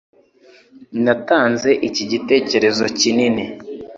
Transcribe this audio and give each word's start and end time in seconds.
Natanze 1.03 1.69
iki 1.87 2.03
gitekerezo 2.11 2.83
kinini. 2.99 3.43